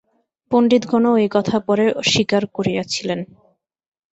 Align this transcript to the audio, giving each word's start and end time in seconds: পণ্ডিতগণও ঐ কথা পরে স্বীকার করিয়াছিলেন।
পণ্ডিতগণও 0.51 1.11
ঐ 1.15 1.27
কথা 1.35 1.57
পরে 1.67 1.85
স্বীকার 2.11 2.43
করিয়াছিলেন। 2.55 3.19